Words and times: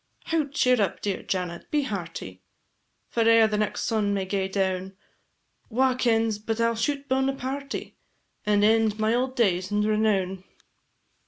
"Hout, 0.23 0.53
cheer 0.53 0.81
up, 0.81 0.99
dear 1.03 1.21
Janet, 1.21 1.69
be 1.69 1.83
hearty, 1.83 2.41
For 3.09 3.19
ere 3.21 3.47
the 3.47 3.59
next 3.59 3.83
sun 3.83 4.15
may 4.15 4.25
gae 4.25 4.47
down, 4.47 4.97
Wha 5.69 5.93
kens 5.93 6.39
but 6.39 6.59
I 6.59 6.69
'll 6.69 6.75
shoot 6.75 7.07
Bonaparte, 7.07 7.93
And 8.43 8.63
end 8.63 8.97
my 8.97 9.13
auld 9.13 9.35
days 9.35 9.71
in 9.71 9.81
renown?" 9.83 10.43